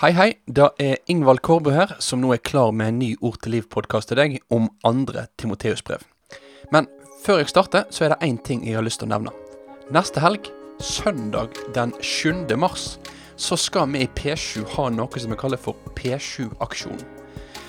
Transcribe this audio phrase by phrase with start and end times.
[0.00, 0.30] Hei, hei.
[0.46, 4.08] Det er Ingvald Kårbø her, som nå er klar med en ny Ord til liv-podkast
[4.08, 6.00] til deg om andre Timoteus-brev.
[6.72, 6.86] Men
[7.20, 9.34] før jeg starter, så er det én ting jeg har lyst til å nevne.
[9.92, 10.48] Neste helg,
[10.80, 12.48] søndag den 7.
[12.56, 12.94] mars,
[13.36, 17.04] så skal vi i P7 ha noe som vi kaller for P7-aksjonen.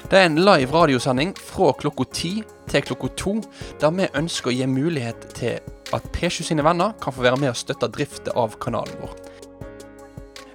[0.08, 2.32] Det er en live radiosending fra klokka ti
[2.72, 3.36] til klokka to,
[3.84, 5.60] der vi ønsker å gi mulighet til
[5.92, 9.20] at P7 sine venner kan få være med og støtte driften av kanalen vår.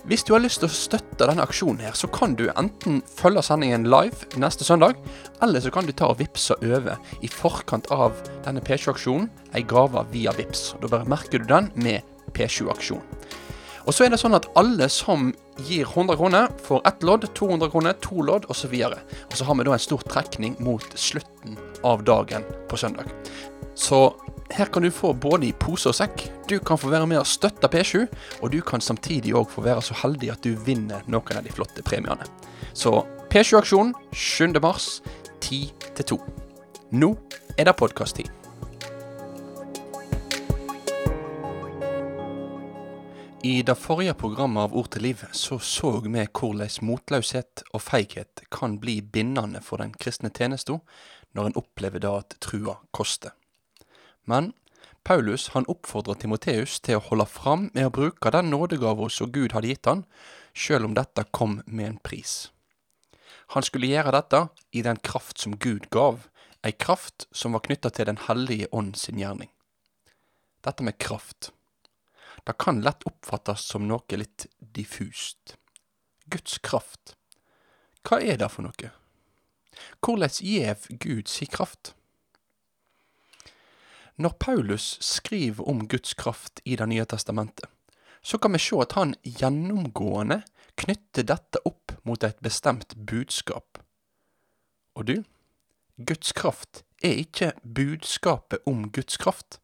[0.07, 3.43] Hvis du har lyst til å støtte denne aksjonen, her, så kan du enten følge
[3.43, 5.01] sendingen live neste søndag,
[5.43, 8.15] eller så kan du ta og vippse over i forkant av
[8.45, 9.27] denne P7-aksjonen
[9.59, 10.77] ei gave via Vips.
[10.79, 12.07] Da bare merker du den med
[12.39, 13.03] P7-aksjon.
[13.87, 15.33] Og så er det sånn at alle som
[15.67, 18.79] gir 100 kroner, får ett lodd, 200 kroner, to lodd osv.
[18.87, 22.79] Og, så og så har vi da en stor trekning mot slutten av dagen på
[22.79, 23.11] søndag.
[23.77, 23.99] Så
[24.51, 26.25] her kan du få både i pose og sekk.
[26.49, 28.07] Du kan få være med og støtte P7,
[28.41, 31.53] og du kan samtidig òg få være så heldig at du vinner noen av de
[31.53, 32.25] flotte premiene.
[32.73, 35.03] Så P7-aksjon 7.3,
[35.41, 35.61] 10
[35.99, 36.19] til 2.
[36.97, 37.13] Nå
[37.59, 38.33] er det podkast-tid.
[43.47, 48.43] I det forrige programmet av Ord til liv så så vi hvordan motløshet og feighet
[48.51, 50.81] kan bli bindende for den kristne tjenesten
[51.37, 53.37] når en opplever det at trua koster.
[54.27, 54.53] Men
[55.07, 59.55] Paulus han oppfordrer Timoteus til å holde fram med å bruke den nådegava som Gud
[59.55, 60.03] hadde gitt han,
[60.51, 62.49] sjøl om dette kom med en pris.
[63.55, 64.41] Han skulle gjøre dette
[64.75, 66.27] i den kraft som Gud gav,
[66.67, 69.53] ei kraft som var knytta til Den hellige ånd sin gjerning.
[70.67, 71.53] Dette med kraft.
[72.43, 75.55] Det kan lett oppfattes som noe litt diffust.
[76.27, 77.15] Guds kraft.
[78.03, 78.91] Hva er det for noe?
[80.03, 81.95] Hvordan gjev Gud si kraft?
[84.17, 87.69] Når Paulus skriver om Guds kraft i Det nye testamentet,
[88.23, 90.41] så kan vi se at han gjennomgående
[90.81, 93.79] knytter dette opp mot et bestemt budskap.
[94.97, 95.17] Og du,
[95.97, 99.61] Guds kraft er ikke budskapet om Guds kraft.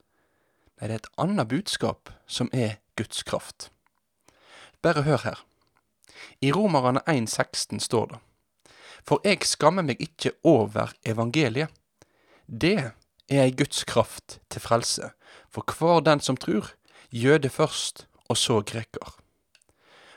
[0.77, 3.71] Nei, det er et annet budskap som er Guds kraft.
[4.83, 5.43] Bare hør her.
[6.41, 8.21] I Romerne 1,16 står det:"
[9.03, 11.69] For jeg skammer meg ikke over evangeliet.
[12.47, 12.93] Det
[13.33, 15.09] er ei Guds kraft til frelse
[15.53, 16.73] for hver den som tror,
[17.13, 19.17] jøde først og så greker.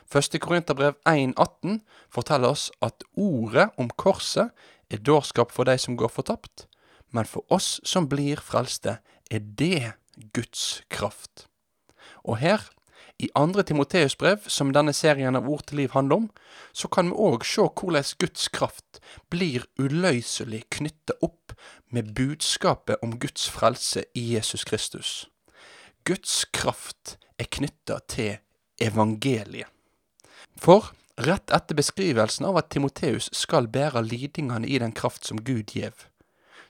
[0.06, 1.80] Første Korinterbrev 1,18
[2.12, 4.52] forteller oss at ordet om korset
[4.90, 6.66] er dårskap for de som går fortapt,
[7.10, 8.98] men for oss som blir frelste,
[9.30, 9.96] er det
[10.32, 11.48] Guds kraft.
[12.22, 12.62] Og her,
[13.18, 16.26] i andre Timoteus brev, som denne serien av Ord til liv handler om,
[16.76, 19.00] så kan vi òg se hvordan Guds kraft
[19.32, 21.54] blir uløselig knytta opp
[21.90, 25.28] med budskapet om Guds frelse i Jesus Kristus.
[26.04, 28.36] Guds kraft er knytta til
[28.80, 29.72] evangeliet.
[30.60, 35.72] For rett etter beskrivelsen av at Timoteus skal bære lidingene i den kraft som Gud
[35.72, 36.06] gjev,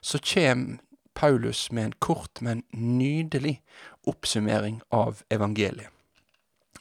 [0.01, 0.79] så kjem
[1.17, 3.57] Paulus med en kort, men nydelig
[4.07, 5.96] oppsummering av evangeliet.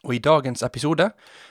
[0.07, 1.09] Og i dagens episode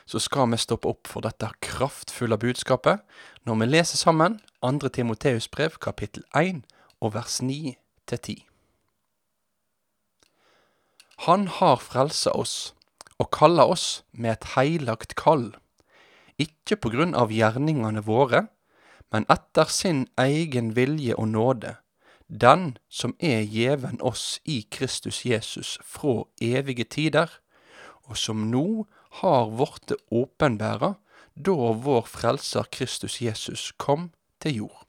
[0.07, 3.03] så skal vi stoppe opp for dette kraftfulle budskapet
[3.43, 4.87] når vi leser sammen 2.
[4.95, 6.63] Timoteus brev kapittel 1
[7.03, 7.75] og vers 9
[8.07, 8.37] til 10.
[11.27, 12.71] Han har frelsa oss
[13.19, 15.49] og kalla oss med et heilagt kall,
[16.39, 18.47] ikke på grunn av gjerningene våre,
[19.11, 21.75] men etter sin egen vilje og nåde,
[22.27, 27.27] den som er gjeven oss i Kristus Jesus fra evige tider,
[28.05, 28.85] og som nå
[29.21, 30.95] har vorte åpenbæra
[31.35, 31.51] da
[31.85, 34.85] vår Frelser Kristus Jesus kom til jord.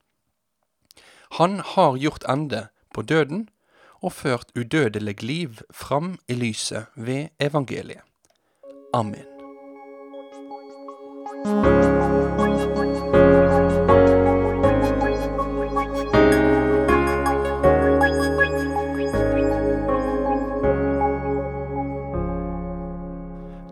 [1.41, 3.49] Han har gjort ende på døden
[4.00, 8.04] og ført udødelig liv fram i lyset ved evangeliet.
[8.94, 9.27] Amen.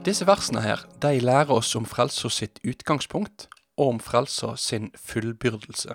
[0.05, 3.47] Disse versene her, de lærer oss om frelser sitt utgangspunkt
[3.81, 5.95] og om frelser sin fullbyrdelse.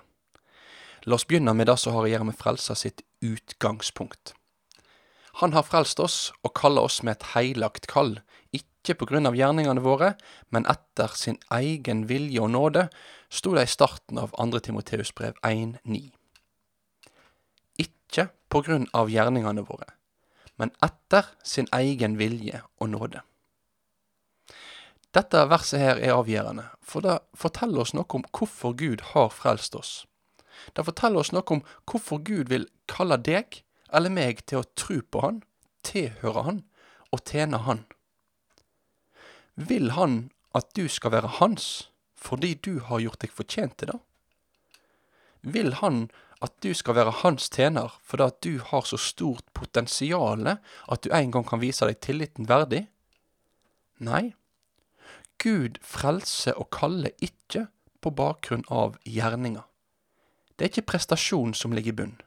[1.06, 4.34] La oss begynne med det som har å gjøre med frelser sitt utgangspunkt.
[5.44, 8.18] Han har frelst oss og kaller oss med et heilagt kall,
[8.50, 10.16] ikke på grunn av gjerningene våre,
[10.50, 12.90] men etter sin egen vilje og nåde,
[13.30, 14.66] sto det i starten av 2.
[14.72, 16.02] Timoteus brev 1,9.
[17.78, 19.94] Ikke på grunn av gjerningene våre,
[20.58, 23.29] men etter sin egen vilje og nåde.
[25.16, 29.76] Dette verset her er avgjørende, for det forteller oss noe om hvorfor Gud har frelst
[29.76, 29.94] oss.
[30.78, 35.00] Det forteller oss noe om hvorfor Gud vil kalle deg eller meg til å tro
[35.02, 35.40] på Han,
[35.82, 36.60] tilhøre Han
[37.10, 37.86] og tjene Han.
[39.56, 41.90] Vil Han at du skal være Hans
[42.20, 44.00] fordi du har gjort deg fortjent til det?
[45.42, 46.10] Vil han
[46.44, 51.12] at du skal være hans tjener fordi at du har så stort potensial at du
[51.16, 52.86] en gang kan vise deg tilliten verdig?
[54.04, 54.34] Nei,
[55.40, 57.68] Gud frelser og kaller ikke
[58.04, 59.64] på bakgrunn av gjerninger.
[60.56, 62.18] Det er ikke prestasjon som ligger i bunn.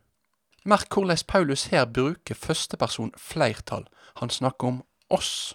[0.65, 3.85] Merk hvordan Paulus her bruker førsteperson flertall.
[4.21, 5.55] Han snakker om oss.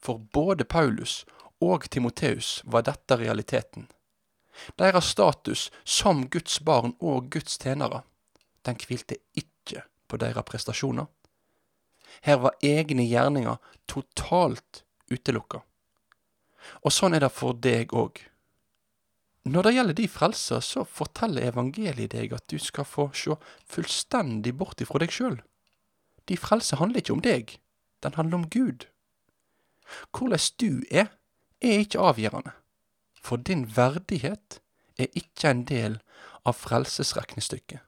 [0.00, 1.24] For både Paulus
[1.60, 3.88] og Timoteus var dette realiteten.
[4.78, 8.02] Deres status som Guds barn og Guds tjenere,
[8.64, 11.08] den hvilte ikke på deres prestasjoner.
[12.22, 13.56] Her var egne gjerninger
[13.88, 15.60] totalt utelukka.
[16.84, 18.20] Og sånn er det for deg òg.
[19.48, 24.52] Når det gjelder de frelser, så forteller evangeliet deg at du skal få se fullstendig
[24.58, 25.38] bort ifra deg sjøl.
[26.28, 27.56] De frelser handler ikke om deg,
[28.04, 28.84] den handler om Gud.
[30.12, 31.08] Hvordan du er,
[31.60, 32.52] er ikke avgjørende,
[33.20, 34.60] for din verdighet
[34.98, 35.98] er ikke en del
[36.44, 37.80] av frelsesregnestykket.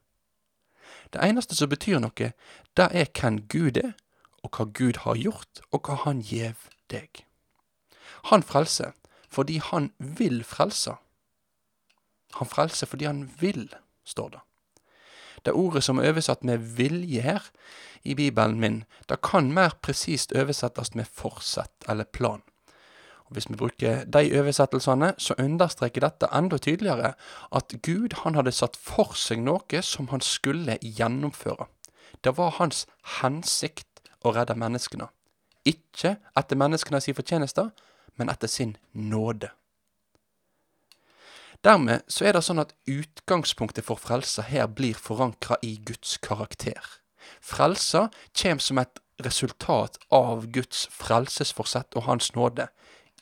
[1.12, 2.32] Det eneste som betyr noe,
[2.76, 3.92] det er hvem Gud er,
[4.42, 7.24] og hva Gud har gjort, og hva Han gjev deg.
[8.30, 8.92] Han frelser
[9.32, 10.92] fordi han vil frelse.
[12.36, 13.68] Han frelser fordi han vil,
[14.04, 14.40] står det.
[15.46, 17.48] Det ordet som er oversatt med vilje her
[18.04, 22.42] i Bibelen min, det kan mer presist oversettes med forsett eller plan.
[23.24, 27.14] Og Hvis vi bruker de oversettelsene, så understreker dette enda tydeligere
[27.52, 31.66] at Gud han hadde satt for seg noe som han skulle gjennomføre.
[32.24, 32.86] Det var hans
[33.22, 35.08] hensikt å redde menneskene.
[35.64, 37.70] Ikke etter menneskenes fortjenester,
[38.16, 39.50] men etter sin nåde.
[41.62, 46.80] Dermed så er det sånn at utgangspunktet for frelsa her blir forankra i Guds karakter.
[47.38, 52.66] Frelsa kjem som et resultat av Guds frelsesforsett og Hans nåde,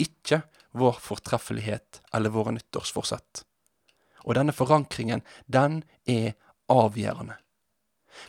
[0.00, 0.40] ikke
[0.72, 3.44] vår fortreffelighet eller våre nyttårsforsett.
[4.24, 6.32] Og denne forankringen, den er
[6.72, 7.36] avgjørende.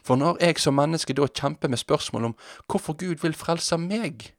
[0.03, 2.37] For når jeg som menneske da kjemper med spørsmål om
[2.69, 4.31] hvorfor Gud vil frelse meg,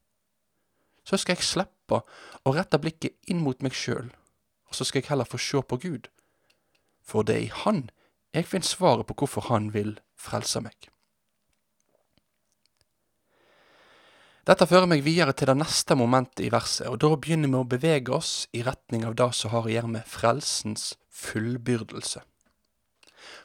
[1.04, 4.08] så skal jeg slippe å rette blikket inn mot meg sjøl
[4.72, 6.08] og så skal jeg heller få se på Gud.
[7.04, 7.90] For det er i Han
[8.32, 10.88] jeg finner svaret på hvorfor Han vil frelse meg.
[14.48, 17.68] Dette fører meg videre til det neste momentet i verset, og da begynner vi å
[17.68, 22.24] bevege oss i retning av det som har å gjøre med frelsens fullbyrdelse.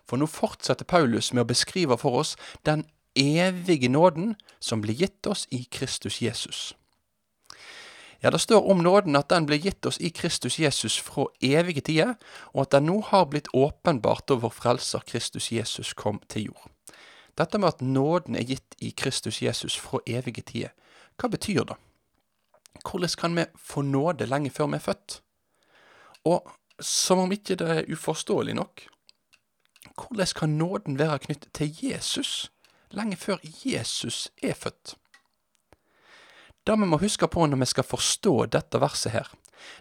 [0.08, 2.34] For nå fortsetter Paulus med å beskrive for oss
[2.66, 6.72] den evige nåden som blir gitt oss i Kristus Jesus.
[8.22, 11.84] Ja, det står om nåden at den ble gitt oss i Kristus Jesus fra evige
[11.86, 12.16] tider,
[12.54, 16.72] og at den nå har blitt åpenbart over frelser Kristus Jesus kom til jord.
[17.38, 20.74] Dette med at nåden er gitt i Kristus Jesus fra evige tider,
[21.18, 21.78] hva betyr det?
[22.86, 25.22] Hvordan kan vi få nåde lenge før vi er født?
[26.26, 28.86] Og som om ikke det er uforståelig nok,
[29.98, 32.52] hvordan kan nåden være knyttet til Jesus
[32.92, 34.96] lenge før Jesus er født?
[36.68, 39.30] Det vi må huske på når vi skal forstå dette verset her,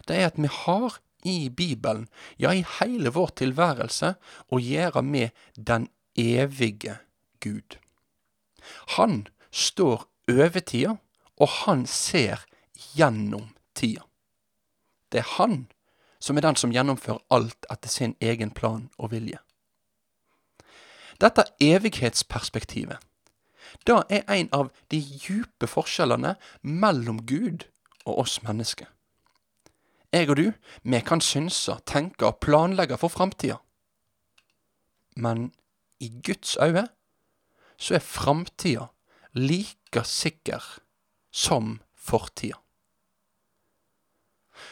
[0.07, 2.07] det er at vi har i Bibelen,
[2.39, 4.13] ja, i hele vår tilværelse,
[4.47, 6.99] å gjøre med den evige
[7.43, 7.75] Gud.
[8.95, 10.97] Han står over tida,
[11.37, 12.45] og han ser
[12.95, 14.05] gjennom tida.
[15.11, 15.65] Det er han
[16.19, 19.39] som er den som gjennomfører alt etter sin egen plan og vilje.
[21.21, 23.01] Dette evighetsperspektivet
[23.85, 27.67] det er en av de djupe forskjellene mellom Gud
[28.05, 28.87] og oss mennesker.
[30.13, 30.45] Jeg og du,
[30.83, 33.59] vi kan synse, tenke og planlegge for framtida.
[35.15, 35.51] Men
[35.99, 36.87] i Guds øyne
[37.77, 38.87] så er framtida
[39.33, 40.63] like sikker
[41.31, 42.57] som fortida.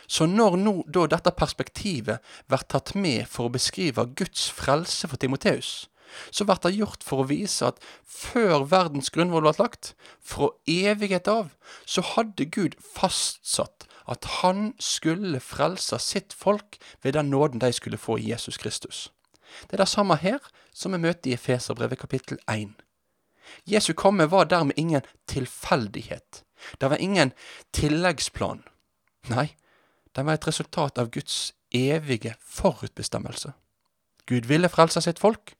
[0.07, 5.21] Så når nå da dette perspektivet blir tatt med for å beskrive Guds frelse for
[5.21, 5.87] Timoteus,
[6.31, 11.27] så blir det gjort for å vise at før verdens grunnvoll ble lagt, fra evighet
[11.31, 11.51] av,
[11.85, 17.97] så hadde Gud fastsatt at han skulle frelse sitt folk ved den nåden de skulle
[17.97, 19.09] få i Jesus Kristus.
[19.67, 20.39] Det er det samme her
[20.73, 22.75] som vi møter i Efeserbrevet kapittel 1.
[23.65, 26.43] Jesu komme var dermed ingen tilfeldighet.
[26.81, 27.31] Det var ingen
[27.73, 28.63] tilleggsplan.
[29.29, 29.55] Nei,
[30.15, 33.53] den var et resultat av Guds evige forutbestemmelse.
[34.25, 35.53] Gud ville frelse sitt folk,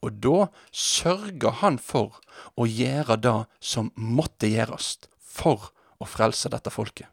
[0.00, 2.20] og da sørga han for
[2.56, 7.08] å gjøre det som måtte gjøres for å frelse dette folket.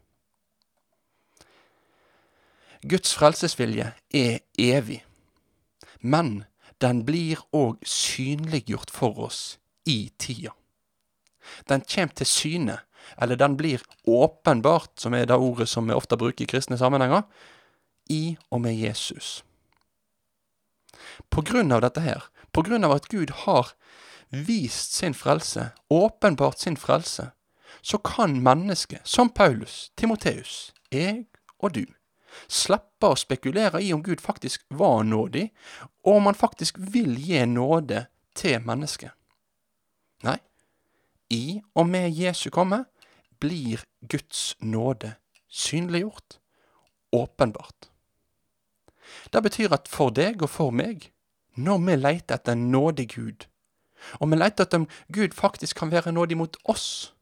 [2.88, 5.02] Guds frelsesvilje er evig,
[6.00, 6.44] men
[6.78, 10.54] den blir òg synliggjort for oss i tida.
[11.66, 12.78] Den kjem til syne,
[13.18, 17.24] eller den blir åpenbart, som er det ordet som vi ofte bruker i kristne sammenhenger,
[18.08, 19.42] i og med Jesus.
[21.28, 23.74] På grunn av dette her, på grunn av at Gud har
[24.28, 27.30] vist sin frelse, åpenbart sin frelse,
[27.80, 31.26] så kan mennesket, som Paulus, Timoteus, jeg
[31.58, 31.84] og du,
[32.48, 35.48] slippe å spekulere i om Gud faktisk var nådig,
[36.04, 39.12] og om han faktisk vil gi nåde til mennesket.
[40.26, 40.38] Nei,
[41.30, 42.84] i og med Jesu komme
[43.40, 45.14] blir Guds nåde
[45.48, 46.38] synliggjort,
[47.12, 47.88] åpenbart.
[49.32, 51.10] Det betyr at for deg og for meg,
[51.58, 53.46] når vi leter etter en nådig Gud,
[54.20, 57.14] og vi leter etter om Gud faktisk kan være nådig mot oss,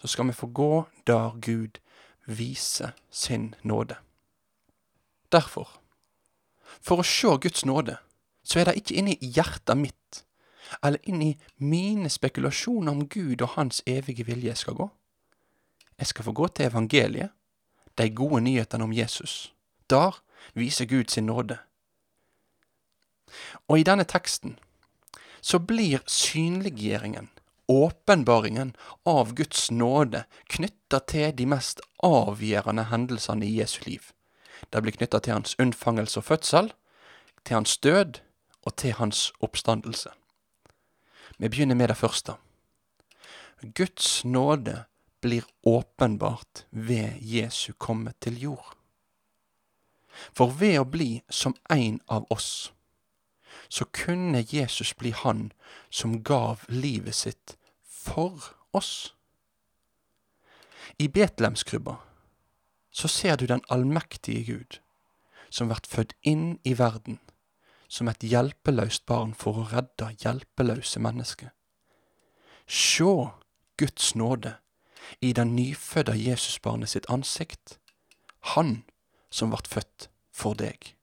[0.00, 1.80] så skal vi få gå der Gud
[2.26, 3.96] viser sin nåde.
[5.32, 5.68] Derfor,
[6.80, 7.98] for å se Guds nåde,
[8.42, 10.24] så er det ikke inni hjertet mitt,
[10.82, 14.88] eller inni mine spekulasjoner om Gud og Hans evige vilje skal gå.
[15.98, 17.30] Jeg skal få gå til evangeliet,
[17.98, 19.52] de gode nyhetene om Jesus.
[19.90, 20.22] Der
[20.54, 21.58] viser Gud sin nåde.
[23.68, 24.58] Og i denne teksten
[25.40, 27.30] så blir synliggjøringen,
[27.70, 28.74] åpenbaringen
[29.08, 34.10] av Guds nåde, knytta til de mest avgjørende hendelsene i Jesu liv.
[34.68, 36.72] Det blir knytta til hans unnfangelse og fødsel,
[37.44, 38.20] til hans død
[38.66, 40.12] og til hans oppstandelse.
[41.38, 42.36] Vi begynner med det første.
[43.74, 44.84] Guds nåde
[45.20, 48.76] blir åpenbart ved Jesu komme til jord.
[50.32, 52.72] For ved å bli som en av oss,
[53.70, 55.52] så kunne Jesus bli han
[55.90, 59.14] som gav livet sitt for oss.
[60.98, 61.96] I Betlehemskrybba
[62.90, 64.80] så ser du den allmektige Gud,
[65.50, 67.20] som vert født inn i verden
[67.90, 71.50] som et hjelpeløst barn for å redde hjelpeløse mennesker.
[72.66, 73.30] Sjå
[73.78, 74.54] Guds nåde
[75.20, 77.78] i den nyfødde Jesusbarnet sitt ansikt,
[78.54, 78.82] han
[79.30, 80.94] som vart født for deg.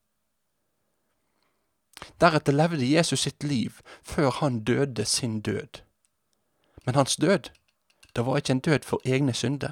[2.21, 5.81] Deretter levde Jesus sitt liv før han døde sin død.
[6.85, 7.49] Men hans død,
[8.15, 9.71] det var ikke en død for egne synder.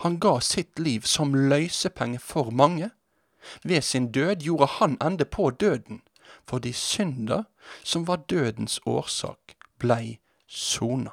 [0.00, 2.90] Han ga sitt liv som løsepenge for mange.
[3.62, 6.02] Ved sin død gjorde han ende på døden,
[6.48, 7.42] fordi synda,
[7.84, 9.38] som var dødens årsak,
[9.78, 11.10] blei sona.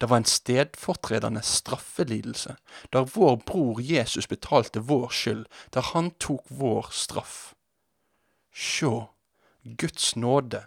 [0.00, 2.56] Det var en stedfortredende straffelidelse,
[2.92, 7.53] der vår bror Jesus betalte vår skyld, der han tok vår straff.
[8.54, 9.10] Sjå
[9.62, 10.66] Guds nåde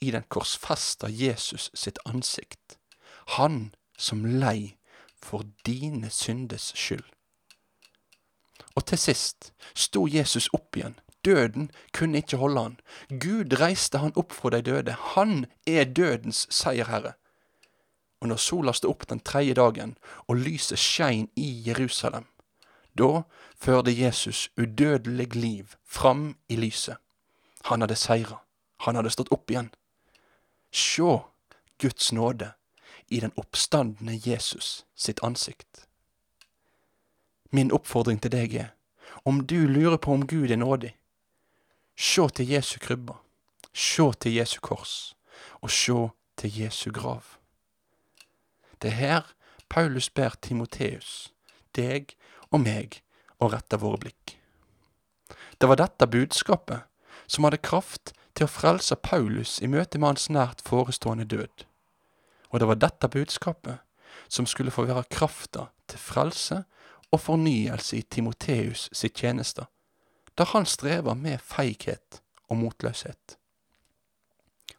[0.00, 2.78] i den korsfesta Jesus sitt ansikt,
[3.36, 4.76] han som lei
[5.22, 7.06] for dine syndes skyld.
[8.74, 10.96] Og til sist sto Jesus opp igjen.
[11.24, 12.76] Døden kunne ikke holde han.
[13.20, 14.94] Gud reiste han opp fra de døde.
[15.14, 17.12] Han er dødens seierherre.
[18.20, 19.96] Og når sola sto opp den tredje dagen,
[20.28, 22.26] og lyset skein i Jerusalem,
[22.98, 23.22] da
[23.56, 26.96] førte Jesus udødelig liv fram i lyset.
[27.70, 28.40] Han hadde seira.
[28.82, 29.68] Han hadde stått opp igjen.
[30.74, 31.30] Sjå
[31.78, 32.52] Guds nåde
[33.06, 35.86] i den oppstandende Jesus sitt ansikt.
[37.50, 38.72] Min oppfordring til deg er,
[39.22, 40.92] om du lurer på om Gud er nådig,
[41.94, 43.14] sjå til Jesu krybbe,
[43.70, 45.14] sjå til Jesu kors,
[45.62, 46.10] og sjå
[46.42, 47.36] til Jesu grav.
[48.82, 49.32] Det er her
[49.68, 51.30] Paulus ber Timoteus,
[51.78, 52.16] deg
[52.50, 53.02] og meg,
[53.38, 54.38] å rette våre blikk.
[55.58, 56.89] Det var dette budskapet
[57.30, 61.64] som hadde kraft til å frelse Paulus i møte med hans nært forestående død.
[62.50, 63.78] Og det var dette budskapet
[64.28, 66.64] som skulle få være krafta til frelse
[67.10, 69.66] og fornyelse i Timoteus sitt tjeneste,
[70.38, 73.36] der han strever med feighet og motløshet.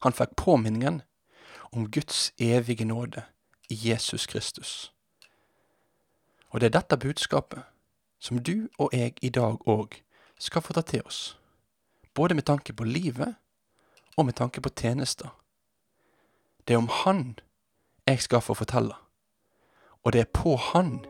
[0.03, 1.01] Han fikk påminningen
[1.71, 3.23] om Guds evige nåde
[3.69, 4.91] i Jesus Kristus.
[6.49, 7.63] Og det er dette budskapet
[8.19, 10.01] som du og jeg i dag òg
[10.39, 11.37] skal få ta til oss,
[12.13, 13.35] både med tanke på livet
[14.17, 15.29] og med tanke på tjenester.
[16.67, 17.39] Det er om Han
[18.07, 18.95] jeg skal få fortelle.
[20.03, 21.05] Og det er på Han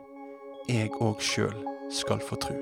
[0.68, 1.56] jeg òg sjøl
[1.90, 2.54] skal få tru.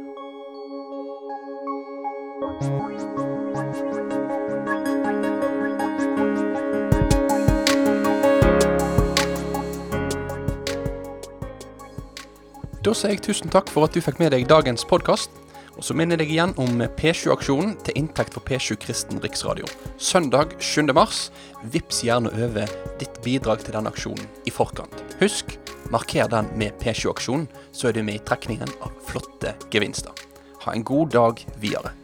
[12.81, 15.40] Da sier jeg tusen takk for at du fikk med deg dagens podkast.
[15.81, 19.65] Og så minner jeg deg igjen om P7-aksjonen til inntekt for P7 Kristen Riksradio.
[19.97, 20.91] Søndag 7.
[20.93, 21.31] mars.
[21.73, 22.69] Vips gjerne over
[23.01, 24.93] ditt bidrag til denne aksjonen i forkant.
[25.23, 25.57] Husk,
[25.89, 30.13] marker den med P7-aksjonen, så er du med i trekningen av flotte gevinster.
[30.67, 31.97] Ha en god dag videre.